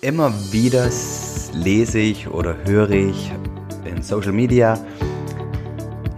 [0.00, 0.88] Immer wieder
[1.52, 3.32] lese ich oder höre ich
[3.84, 4.78] in Social Media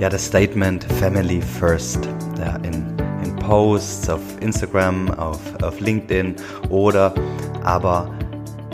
[0.00, 2.08] ja das Statement Family First.
[2.40, 6.34] Ja, in, in Posts auf Instagram, auf, auf LinkedIn
[6.70, 7.14] oder
[7.62, 8.12] aber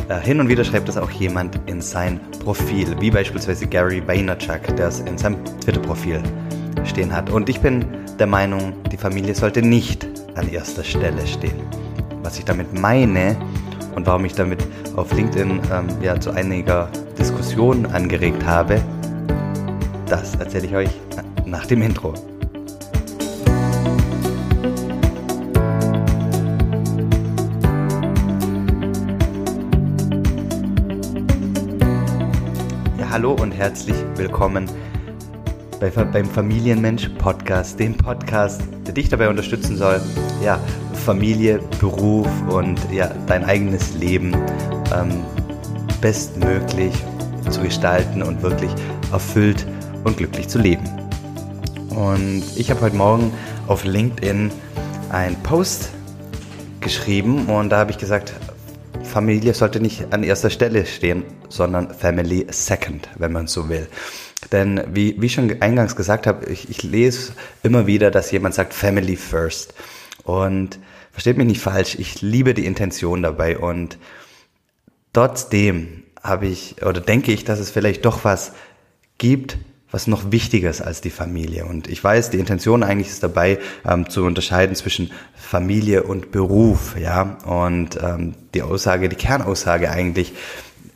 [0.08, 4.74] äh, hin und wieder schreibt das auch jemand in sein Profil, wie beispielsweise Gary Vaynerchuk,
[4.76, 6.22] der es in seinem Twitter-Profil
[6.86, 7.28] stehen hat.
[7.28, 7.84] Und ich bin
[8.18, 11.60] der Meinung, die Familie sollte nicht an erster Stelle stehen.
[12.22, 13.36] Was ich damit meine,
[13.94, 14.64] und warum ich damit
[14.96, 18.80] auf LinkedIn ähm, ja, zu einiger Diskussion angeregt habe,
[20.06, 20.90] das erzähle ich euch
[21.46, 22.14] nach dem Intro.
[32.98, 34.68] Ja, hallo und herzlich willkommen
[35.80, 40.00] bei, beim Familienmensch Podcast, dem Podcast, der dich dabei unterstützen soll,
[40.42, 40.58] ja,
[41.04, 44.34] Familie, Beruf und ja, dein eigenes Leben
[44.94, 45.22] ähm,
[46.00, 46.94] bestmöglich
[47.50, 48.70] zu gestalten und wirklich
[49.12, 49.66] erfüllt
[50.04, 50.84] und glücklich zu leben.
[51.90, 53.32] Und ich habe heute Morgen
[53.66, 54.50] auf LinkedIn
[55.10, 55.90] einen Post
[56.80, 58.32] geschrieben und da habe ich gesagt,
[59.02, 63.88] Familie sollte nicht an erster Stelle stehen, sondern Family Second, wenn man so will.
[64.52, 67.32] Denn wie, wie ich schon eingangs gesagt habe, ich, ich lese
[67.62, 69.74] immer wieder, dass jemand sagt Family First.
[70.24, 70.78] Und
[71.12, 73.98] versteht mich nicht falsch, ich liebe die Intention dabei und
[75.12, 78.52] trotzdem habe ich oder denke ich, dass es vielleicht doch was
[79.18, 79.58] gibt,
[79.90, 81.66] was noch wichtiger ist als die Familie.
[81.66, 86.96] Und ich weiß, die Intention eigentlich ist dabei, ähm, zu unterscheiden zwischen Familie und Beruf,
[86.98, 87.38] ja.
[87.44, 90.32] Und ähm, die Aussage, die Kernaussage eigentlich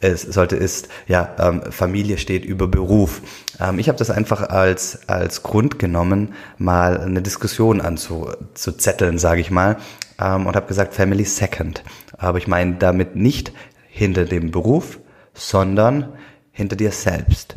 [0.01, 3.21] es sollte ist, ja, ähm, Familie steht über Beruf.
[3.61, 9.51] Ähm, ich habe das einfach als, als Grund genommen, mal eine Diskussion anzuzetteln, sage ich
[9.51, 9.77] mal,
[10.21, 11.83] ähm, und habe gesagt, Family Second.
[12.17, 13.53] Aber ich meine damit nicht
[13.89, 15.01] hinter dem Beruf,
[15.35, 16.13] sondern
[16.53, 17.57] hinter dir selbst.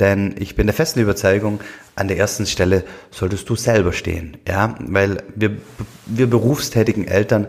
[0.00, 1.60] Denn ich bin der festen Überzeugung,
[1.94, 4.38] an der ersten Stelle solltest du selber stehen.
[4.48, 5.58] Ja, weil wir,
[6.06, 7.48] wir berufstätigen Eltern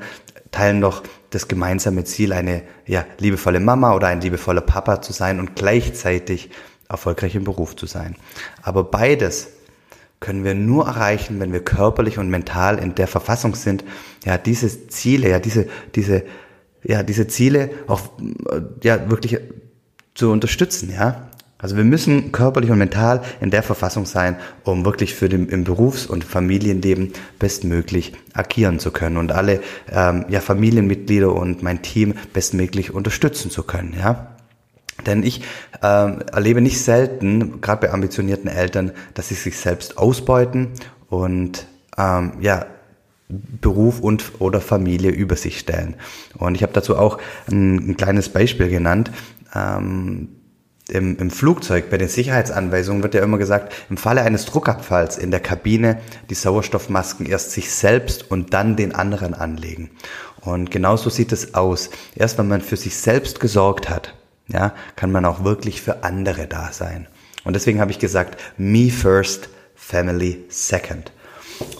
[0.53, 5.39] teilen doch das gemeinsame Ziel, eine ja, liebevolle Mama oder ein liebevoller Papa zu sein
[5.39, 6.49] und gleichzeitig
[6.87, 8.15] erfolgreich im Beruf zu sein.
[8.61, 9.49] Aber beides
[10.19, 13.83] können wir nur erreichen, wenn wir körperlich und mental in der Verfassung sind,
[14.23, 16.23] ja, diese Ziele, ja, diese, diese,
[16.83, 18.01] ja, diese Ziele auch,
[18.81, 19.37] ja, wirklich
[20.13, 21.29] zu unterstützen, ja.
[21.63, 24.35] Also wir müssen körperlich und mental in der Verfassung sein,
[24.65, 30.25] um wirklich für den im Berufs- und Familienleben bestmöglich agieren zu können und alle ähm,
[30.27, 33.95] ja, Familienmitglieder und mein Team bestmöglich unterstützen zu können.
[33.97, 34.35] Ja.
[35.05, 35.41] Denn ich
[35.81, 40.71] ähm, erlebe nicht selten, gerade bei ambitionierten Eltern, dass sie sich selbst ausbeuten
[41.07, 41.65] und
[41.97, 42.65] ähm, ja
[43.29, 45.95] Beruf und oder Familie über sich stellen.
[46.37, 47.19] Und ich habe dazu auch
[47.49, 49.11] ein, ein kleines Beispiel genannt.
[49.55, 50.27] Ähm,
[50.89, 55.31] im, im Flugzeug bei den Sicherheitsanweisungen wird ja immer gesagt, im Falle eines Druckabfalls in
[55.31, 55.99] der Kabine
[56.29, 59.91] die Sauerstoffmasken erst sich selbst und dann den anderen anlegen.
[60.41, 61.89] Und genauso sieht es aus.
[62.15, 64.13] Erst wenn man für sich selbst gesorgt hat,
[64.47, 67.07] ja, kann man auch wirklich für andere da sein.
[67.45, 71.11] Und deswegen habe ich gesagt, me first, family second.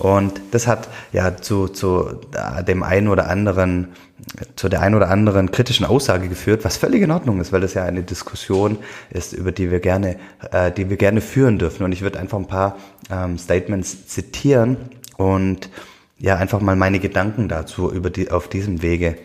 [0.03, 2.19] Und das hat ja zu, zu
[2.67, 3.93] dem einen oder anderen,
[4.57, 7.73] zu der einen oder anderen kritischen Aussage geführt, was völlig in Ordnung ist, weil das
[7.73, 8.79] ja eine Diskussion
[9.11, 10.17] ist, über die wir gerne,
[10.51, 11.83] äh, die wir gerne führen dürfen.
[11.83, 12.77] Und ich würde einfach ein paar
[13.09, 14.75] ähm, Statements zitieren
[15.15, 15.69] und
[16.19, 19.17] ja einfach mal meine Gedanken dazu über die, auf diesem Wege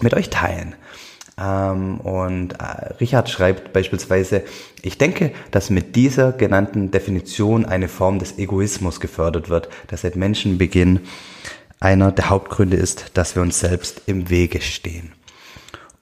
[0.00, 0.74] mit euch teilen.
[1.38, 4.42] Ähm, und äh, Richard schreibt beispielsweise,
[4.82, 10.16] ich denke, dass mit dieser genannten Definition eine Form des Egoismus gefördert wird, der seit
[10.16, 11.00] Menschenbeginn
[11.80, 15.12] einer der Hauptgründe ist, dass wir uns selbst im Wege stehen.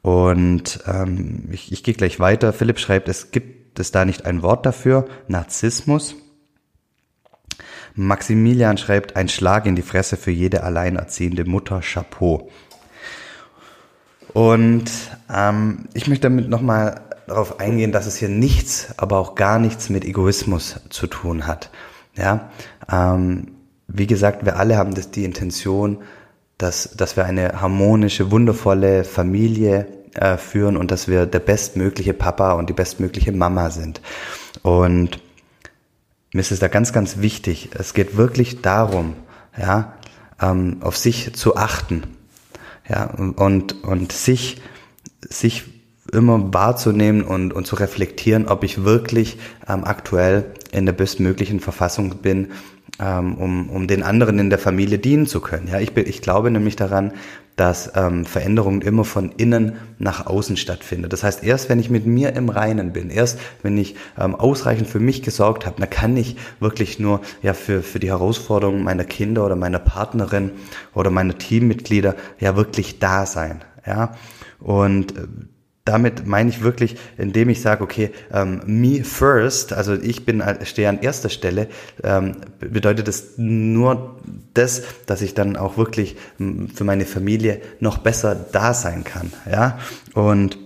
[0.00, 2.52] Und ähm, ich, ich gehe gleich weiter.
[2.52, 6.14] Philipp schreibt, es gibt es da nicht ein Wort dafür, Narzissmus.
[7.94, 12.50] Maximilian schreibt, ein Schlag in die Fresse für jede alleinerziehende Mutter, Chapeau.
[14.36, 14.91] Und
[15.34, 19.88] ähm, ich möchte damit nochmal darauf eingehen, dass es hier nichts, aber auch gar nichts
[19.88, 21.70] mit Egoismus zu tun hat.
[22.19, 22.50] Ja,
[22.93, 23.52] ähm,
[23.88, 26.02] wie gesagt, wir alle haben das, die Intention,
[26.58, 32.52] dass, dass wir eine harmonische, wundervolle Familie äh, führen und dass wir der bestmögliche Papa
[32.52, 34.02] und die bestmögliche Mama sind.
[34.61, 35.19] Und
[36.34, 37.70] mir ist es da ganz, ganz wichtig.
[37.72, 39.14] Es geht wirklich darum,
[39.58, 39.94] ja,
[40.43, 42.02] ähm, auf sich zu achten
[42.88, 44.61] ja, und, und sich,
[45.21, 45.65] sich
[46.12, 49.38] immer wahrzunehmen und, und zu reflektieren, ob ich wirklich
[49.69, 52.53] ähm, aktuell in der bestmöglichen Verfassung bin,
[52.99, 55.69] ähm, um, um den anderen in der Familie dienen zu können.
[55.69, 57.12] Ja, ich, bin, ich glaube nämlich daran,
[57.56, 61.12] dass ähm, Veränderung immer von innen nach außen stattfindet.
[61.12, 64.88] Das heißt, erst wenn ich mit mir im Reinen bin, erst wenn ich ähm, ausreichend
[64.88, 69.05] für mich gesorgt habe, dann kann ich wirklich nur ja für, für die Herausforderungen meiner
[69.05, 70.50] Kinder oder meiner Partnerin
[70.94, 73.64] oder meiner Teammitglieder ja wirklich da sein.
[73.87, 74.14] Ja,
[74.61, 75.26] und äh,
[75.87, 80.67] damit meine ich wirklich, indem ich sage, okay, ähm, me first, also ich bin äh,
[80.67, 81.69] stehe an erster Stelle,
[82.03, 84.21] ähm, bedeutet es nur
[84.53, 86.17] das, dass ich dann auch wirklich
[86.75, 89.79] für meine Familie noch besser da sein kann, ja?
[90.12, 90.59] Und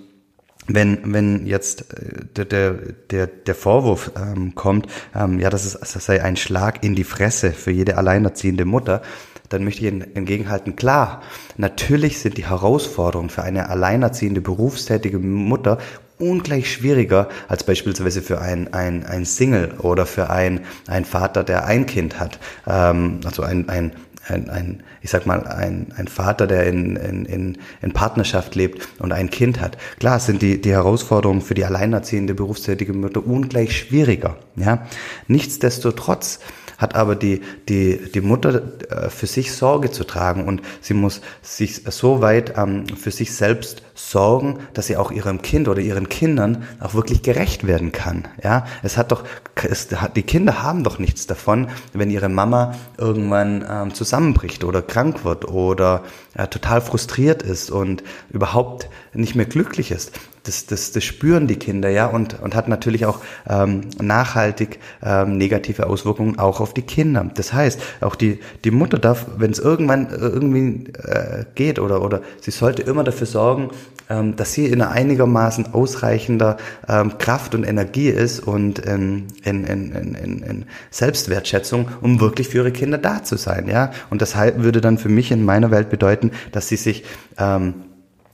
[0.67, 2.73] wenn, wenn jetzt äh, der, der,
[3.11, 7.05] der, der Vorwurf ähm, kommt, ähm, ja, das, ist, das sei ein Schlag in die
[7.05, 9.03] Fresse für jede alleinerziehende Mutter,
[9.51, 11.23] dann möchte ich Ihnen entgegenhalten, klar,
[11.59, 15.79] natürlich sind die Herausforderungen für eine alleinerziehende berufstätige Mutter
[16.19, 21.67] ungleich schwieriger als beispielsweise für ein, ein, ein Single oder für ein, ein Vater, der
[21.67, 22.39] ein Kind hat.
[22.67, 23.93] Ähm, also ein, ein,
[24.29, 29.13] ein, ein, ich sag mal, ein, ein Vater, der in, in, in, Partnerschaft lebt und
[29.13, 29.79] ein Kind hat.
[29.99, 34.37] Klar sind die, die Herausforderungen für die alleinerziehende berufstätige Mutter ungleich schwieriger.
[34.57, 34.87] Ja?
[35.27, 36.39] Nichtsdestotrotz
[36.81, 41.21] hat aber die, die, die Mutter äh, für sich Sorge zu tragen und sie muss
[41.43, 46.09] sich so weit ähm, für sich selbst sorgen, dass sie auch ihrem Kind oder ihren
[46.09, 48.27] Kindern auch wirklich gerecht werden kann.
[48.43, 49.25] Ja, es hat doch,
[49.63, 55.25] es, die Kinder haben doch nichts davon, wenn ihre Mama irgendwann ähm, zusammenbricht oder krank
[55.25, 56.03] wird oder
[56.35, 60.13] äh, total frustriert ist und überhaupt nicht mehr glücklich ist
[60.45, 65.37] das, das, das spüren die Kinder ja und, und hat natürlich auch ähm, nachhaltig ähm,
[65.37, 67.31] negative Auswirkungen auch auf die Kinder.
[67.35, 72.23] Das heißt, auch die, die Mutter darf, wenn es irgendwann irgendwie äh, geht oder, oder
[72.41, 73.71] sie sollte immer dafür sorgen,
[74.09, 76.57] ähm, dass sie in einigermaßen ausreichender
[76.89, 82.59] ähm, Kraft und Energie ist und in, in, in, in, in Selbstwertschätzung, um wirklich für
[82.59, 83.69] ihre Kinder da zu sein.
[83.69, 83.93] Ja?
[84.11, 87.05] Und das würde dann für mich in meiner Welt bedeuten, dass sie sich
[87.39, 87.75] ähm,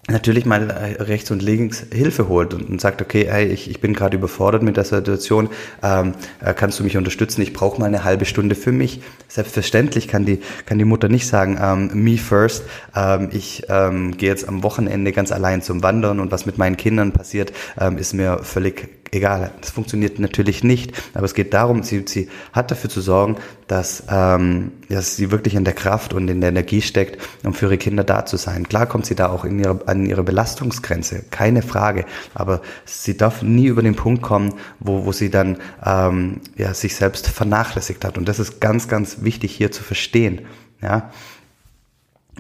[0.08, 3.92] natürlich mal äh, rechts und links Hilfe holt und, sagt, okay, hey, ich, ich bin
[3.92, 5.48] gerade überfordert mit der Situation,
[5.82, 7.42] ähm, äh, kannst du mich unterstützen?
[7.42, 9.00] Ich brauche mal eine halbe Stunde für mich.
[9.28, 12.64] Selbstverständlich kann die, kann die Mutter nicht sagen, ähm, me first,
[12.94, 16.76] ähm, ich ähm, gehe jetzt am Wochenende ganz allein zum Wandern und was mit meinen
[16.76, 19.52] Kindern passiert, ähm, ist mir völlig egal.
[19.60, 23.36] Das funktioniert natürlich nicht, aber es geht darum, sie, sie hat dafür zu sorgen,
[23.66, 27.66] dass, ähm, dass sie wirklich in der Kraft und in der Energie steckt, um für
[27.66, 28.68] ihre Kinder da zu sein.
[28.68, 32.04] Klar kommt sie da auch in ihre, an ihre Belastungsgrenze, keine Frage,
[32.34, 36.96] aber sie darf nie über den Punkt kommen, wo, wo sie dann ähm, ja, sich
[36.96, 38.18] selbst vernachlässigt hat.
[38.18, 40.42] Und das ist ganz, ganz wichtig hier zu verstehen.
[40.82, 41.10] Ja?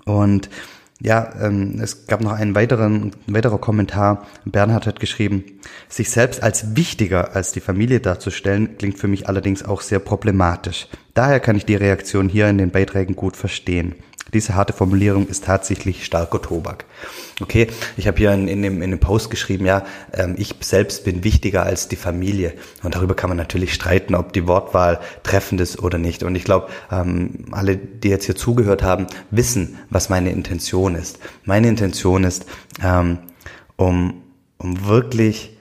[0.04, 0.48] Und
[1.00, 4.26] ja, ähm, es gab noch einen weiteren, weiterer Kommentar.
[4.46, 5.44] Bernhard hat geschrieben,
[5.88, 10.88] sich selbst als wichtiger als die Familie darzustellen, klingt für mich allerdings auch sehr problematisch.
[11.12, 13.94] Daher kann ich die Reaktion hier in den Beiträgen gut verstehen.
[14.34, 16.84] Diese harte Formulierung ist tatsächlich starker Tobak.
[17.40, 21.04] Okay, ich habe hier in, in, dem, in dem Post geschrieben, ja, ähm, ich selbst
[21.04, 22.54] bin wichtiger als die Familie.
[22.82, 26.24] Und darüber kann man natürlich streiten, ob die Wortwahl treffend ist oder nicht.
[26.24, 31.20] Und ich glaube, ähm, alle, die jetzt hier zugehört haben, wissen, was meine Intention ist.
[31.44, 32.46] Meine Intention ist,
[32.82, 33.18] ähm,
[33.76, 34.22] um,
[34.58, 35.56] um wirklich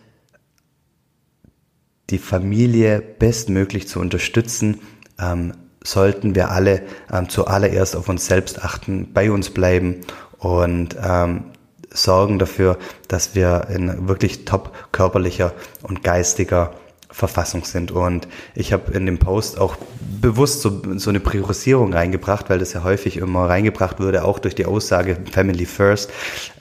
[2.10, 4.80] die Familie bestmöglich zu unterstützen,
[5.20, 5.54] ähm,
[5.86, 10.02] sollten wir alle ähm, zuallererst auf uns selbst achten, bei uns bleiben
[10.40, 11.46] und ähm,
[11.92, 12.78] sorgen dafür,
[13.08, 16.74] dass wir in wirklich top körperlicher und geistiger
[17.10, 17.92] Verfassung sind.
[17.92, 19.78] Und ich habe in dem Post auch
[20.22, 24.56] bewusst so, so eine Priorisierung reingebracht, weil das ja häufig immer reingebracht würde, auch durch
[24.56, 26.12] die Aussage Family First.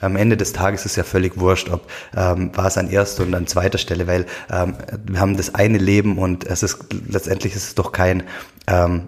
[0.01, 3.33] Am Ende des Tages ist ja völlig wurscht, ob ähm, war es an erster und
[3.33, 4.75] an zweiter Stelle, weil ähm,
[5.05, 6.77] wir haben das eine Leben und es ist
[7.09, 8.23] letztendlich ist es doch kein
[8.67, 9.07] ähm,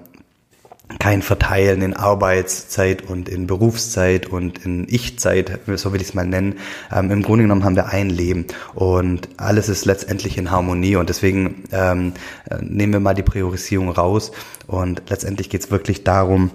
[1.00, 6.25] kein Verteilen in Arbeitszeit und in Berufszeit und in Ich-Zeit, so will ich es mal
[6.25, 6.56] nennen.
[6.91, 11.10] Ähm, Im Grunde genommen haben wir ein Leben und alles ist letztendlich in Harmonie und
[11.10, 12.13] deswegen ähm,
[12.50, 14.32] äh, nehmen wir mal die Priorisierung raus
[14.65, 16.51] und letztendlich geht es wirklich darum,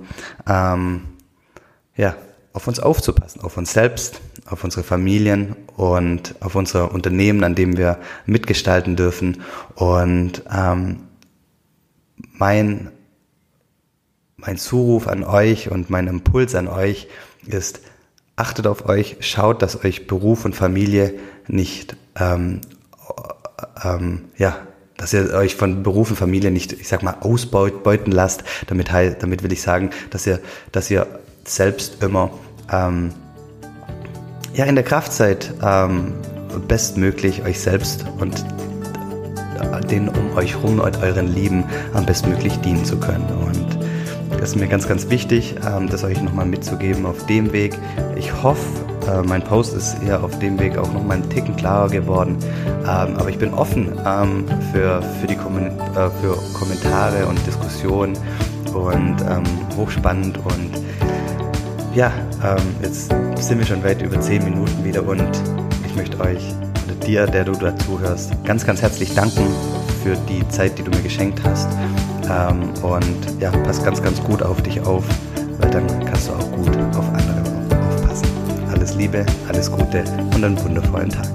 [0.48, 1.02] ähm,
[1.96, 2.16] ja,
[2.54, 7.76] auf uns aufzupassen, auf uns selbst, auf unsere Familien und auf unsere Unternehmen, an dem
[7.76, 9.42] wir mitgestalten dürfen.
[9.74, 11.00] Und ähm,
[12.34, 12.90] mein
[14.42, 17.08] mein Zuruf an euch und mein Impuls an euch
[17.46, 17.80] ist,
[18.36, 21.14] achtet auf euch, schaut, dass euch Beruf und Familie
[21.48, 22.60] nicht, ähm,
[23.82, 24.56] ähm, ja,
[24.96, 28.44] dass ihr euch von Beruf und Familie nicht, ich sag mal, ausbeuten lasst.
[28.66, 31.06] Damit, damit will ich sagen, dass ihr, dass ihr
[31.44, 32.30] selbst immer
[32.70, 33.12] ähm,
[34.54, 36.12] ja, in der Kraft seid, ähm,
[36.68, 38.44] bestmöglich euch selbst und
[39.92, 43.26] den um euch rum und euren Lieben am bestmöglich dienen zu können.
[43.46, 43.61] Und
[44.42, 47.78] ist mir ganz, ganz wichtig, ähm, das euch nochmal mitzugeben auf dem Weg.
[48.16, 48.60] Ich hoffe,
[49.06, 52.36] äh, mein Post ist eher auf dem Weg auch nochmal einen Ticken klarer geworden.
[52.80, 58.16] Ähm, aber ich bin offen ähm, für, für, die Kommen äh, für Kommentare und Diskussionen
[58.74, 59.16] und
[59.76, 60.70] hochspannend und
[61.94, 62.10] ja,
[62.80, 65.28] jetzt sind wir schon weit über 10 Minuten wieder und
[65.86, 66.42] ich möchte euch
[66.86, 69.46] oder dir, der du dazu hörst, ganz, ganz herzlich danken
[70.02, 71.68] für die Zeit, die du mir geschenkt hast.
[72.30, 75.04] Ähm, und ja, pass ganz, ganz gut auf dich auf,
[75.58, 77.42] weil dann kannst du auch gut auf andere
[77.88, 78.26] aufpassen.
[78.72, 81.28] Alles Liebe, alles Gute und einen wundervollen Tag.